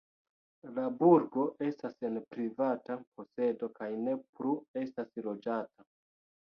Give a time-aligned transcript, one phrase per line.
[0.77, 5.93] La burgo estas en privata posedo kaj ne plu estas loĝata.